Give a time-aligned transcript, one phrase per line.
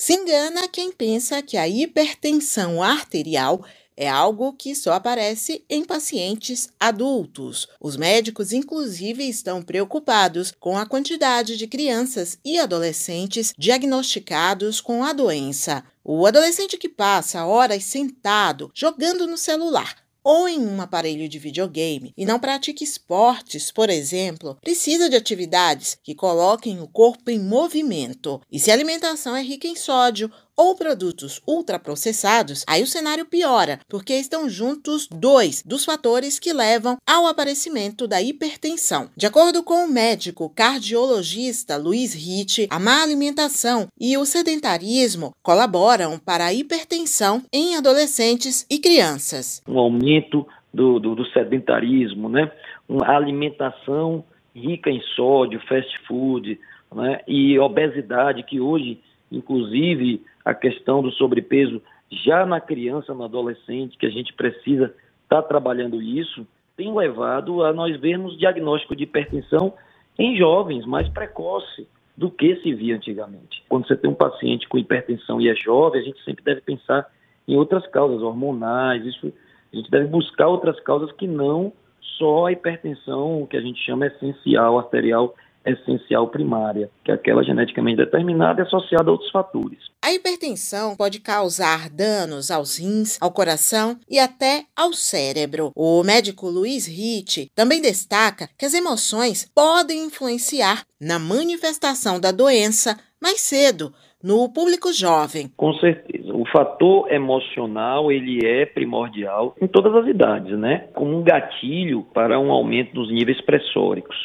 [0.00, 3.64] Se engana quem pensa que a hipertensão arterial
[3.96, 7.66] é algo que só aparece em pacientes adultos.
[7.80, 15.12] Os médicos, inclusive, estão preocupados com a quantidade de crianças e adolescentes diagnosticados com a
[15.12, 15.82] doença.
[16.04, 22.12] O adolescente que passa horas sentado jogando no celular ou em um aparelho de videogame
[22.16, 28.40] e não pratica esportes, por exemplo, precisa de atividades que coloquem o corpo em movimento.
[28.50, 33.78] E se a alimentação é rica em sódio ou produtos ultraprocessados, aí o cenário piora,
[33.88, 39.08] porque estão juntos dois dos fatores que levam ao aparecimento da hipertensão.
[39.16, 46.18] De acordo com o médico cardiologista Luiz Ritt, a má alimentação e o sedentarismo colaboram
[46.18, 49.62] para a hipertensão em adolescentes e crianças.
[49.68, 52.50] Um aumento do, do, do sedentarismo, né?
[52.88, 56.58] Uma alimentação rica em sódio, fast food,
[56.94, 57.20] né?
[57.28, 64.06] e obesidade que hoje inclusive a questão do sobrepeso já na criança, no adolescente, que
[64.06, 64.86] a gente precisa
[65.22, 69.74] estar tá trabalhando isso, tem levado a nós vermos diagnóstico de hipertensão
[70.18, 73.62] em jovens mais precoce do que se via antigamente.
[73.68, 77.06] Quando você tem um paciente com hipertensão e é jovem, a gente sempre deve pensar
[77.46, 79.32] em outras causas hormonais, isso
[79.72, 81.72] a gente deve buscar outras causas que não
[82.18, 85.34] só a hipertensão, que a gente chama essencial arterial
[85.70, 89.78] essencial primária, que é aquela geneticamente determinada e associada a outros fatores.
[90.02, 95.72] A hipertensão pode causar danos aos rins, ao coração e até ao cérebro.
[95.74, 102.98] O médico Luiz Ritt também destaca que as emoções podem influenciar na manifestação da doença
[103.20, 105.48] mais cedo, no público jovem.
[105.56, 106.32] Com certeza.
[106.34, 110.88] O fator emocional, ele é primordial em todas as idades, né?
[110.94, 114.16] Como um gatilho para um aumento dos níveis pressóricos.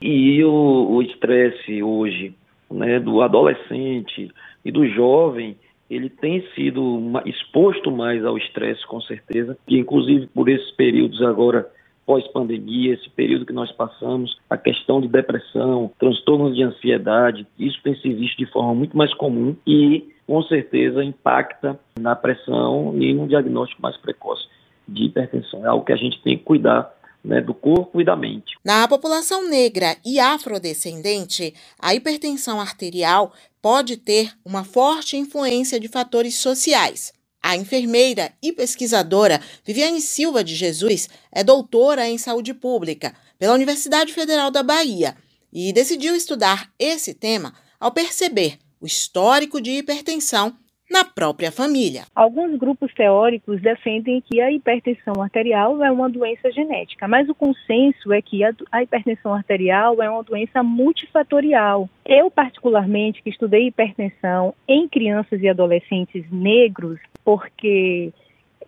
[0.00, 2.34] E o estresse hoje,
[2.70, 4.30] né, do adolescente
[4.64, 5.56] e do jovem,
[5.88, 11.68] ele tem sido exposto mais ao estresse, com certeza, e inclusive por esses períodos agora
[12.04, 17.96] pós-pandemia, esse período que nós passamos, a questão de depressão, transtornos de ansiedade, isso tem
[17.96, 23.26] se visto de forma muito mais comum e, com certeza, impacta na pressão e no
[23.26, 24.46] diagnóstico mais precoce
[24.86, 25.64] de hipertensão.
[25.64, 26.94] É algo que a gente tem que cuidar
[27.26, 28.56] né, do corpo e da mente.
[28.64, 36.36] Na população negra e afrodescendente, a hipertensão arterial pode ter uma forte influência de fatores
[36.36, 37.12] sociais.
[37.42, 44.12] A enfermeira e pesquisadora Viviane Silva de Jesus é doutora em saúde pública pela Universidade
[44.12, 45.16] Federal da Bahia
[45.52, 50.56] e decidiu estudar esse tema ao perceber o histórico de hipertensão
[50.90, 52.04] na própria família.
[52.14, 58.12] Alguns grupos teóricos defendem que a hipertensão arterial é uma doença genética, mas o consenso
[58.12, 61.88] é que a, hipertensão arterial é uma doença multifatorial.
[62.04, 68.12] Eu, particularmente, que estudei hipertensão em crianças e adolescentes negros, porque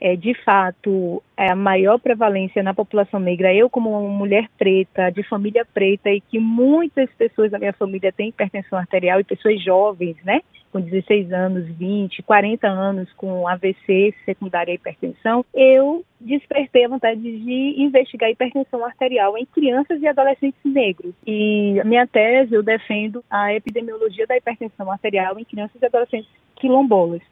[0.00, 3.52] é, de fato, é a maior prevalência na população negra.
[3.54, 8.12] Eu, como uma mulher preta, de família preta, e que muitas pessoas da minha família
[8.12, 10.40] têm hipertensão arterial, e pessoas jovens, né?
[10.72, 17.74] Com 16 anos, 20, 40 anos, com AVC secundária hipertensão, eu despertei a vontade de
[17.78, 21.14] investigar hipertensão arterial em crianças e adolescentes negros.
[21.26, 26.30] E a minha tese, eu defendo a epidemiologia da hipertensão arterial em crianças e adolescentes
[26.56, 27.22] quilombolas.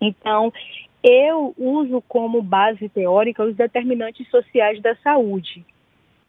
[0.00, 0.52] Então,
[1.02, 5.64] eu uso como base teórica os determinantes sociais da saúde.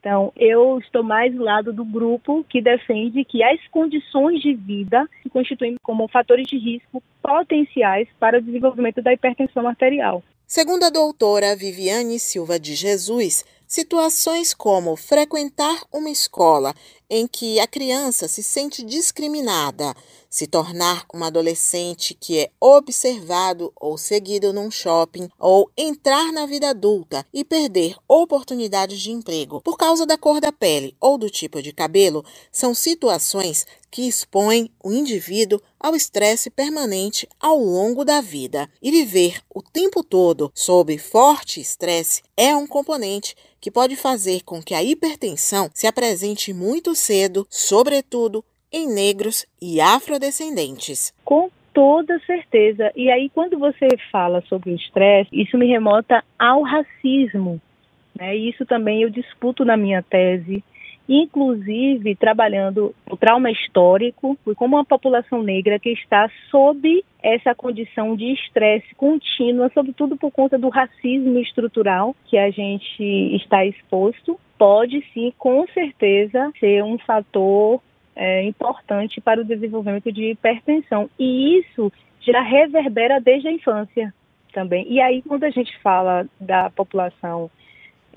[0.03, 5.09] Então, eu estou mais do lado do grupo que defende que as condições de vida
[5.21, 10.21] se constituem como fatores de risco potenciais para o desenvolvimento da hipertensão arterial.
[10.45, 16.73] Segundo a doutora Viviane Silva de Jesus, situações como frequentar uma escola
[17.09, 19.95] em que a criança se sente discriminada,
[20.33, 26.69] se tornar uma adolescente que é observado ou seguido num shopping, ou entrar na vida
[26.69, 31.61] adulta e perder oportunidades de emprego por causa da cor da pele ou do tipo
[31.61, 38.67] de cabelo, são situações que expõem o indivíduo ao estresse permanente ao longo da vida.
[38.81, 44.63] E viver o tempo todo sob forte estresse é um componente que pode fazer com
[44.63, 48.43] que a hipertensão se apresente muito cedo, sobretudo
[48.73, 51.13] em negros e afrodescendentes.
[51.23, 52.91] Com toda certeza.
[52.95, 57.61] E aí, quando você fala sobre o estresse, isso me remota ao racismo.
[58.17, 58.35] Né?
[58.35, 60.63] Isso também eu disputo na minha tese,
[61.07, 68.33] inclusive trabalhando o trauma histórico como uma população negra que está sob essa condição de
[68.33, 73.03] estresse contínua, sobretudo por conta do racismo estrutural que a gente
[73.35, 77.81] está exposto, pode sim, com certeza, ser um fator
[78.15, 81.09] é, importante para o desenvolvimento de hipertensão.
[81.19, 84.13] E isso já reverbera desde a infância
[84.53, 84.85] também.
[84.89, 87.49] E aí, quando a gente fala da população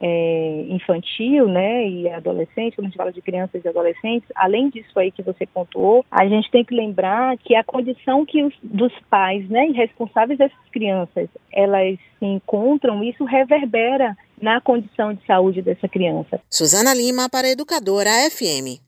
[0.00, 4.98] é, infantil, né, e adolescente, quando a gente fala de crianças e adolescentes, além disso
[4.98, 8.92] aí que você pontuou, a gente tem que lembrar que a condição que os, dos
[9.10, 15.88] pais, né, responsáveis dessas crianças, elas se encontram, isso reverbera na condição de saúde dessa
[15.88, 16.40] criança.
[16.50, 18.84] Suzana Lima para a Educadora FM.